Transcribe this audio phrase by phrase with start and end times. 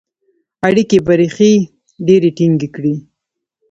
[0.67, 1.51] اړیکي به ریښې
[2.05, 2.93] ډیري ټینګي کړي.